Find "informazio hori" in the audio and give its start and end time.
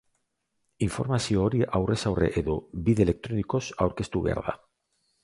0.85-1.61